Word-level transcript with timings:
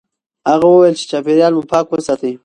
هغه 0.49 0.65
وویل 0.69 0.95
چې 0.99 1.05
چاپیریال 1.11 1.53
مو 1.55 1.63
پاک 1.71 1.85
وساتئ. 1.89 2.33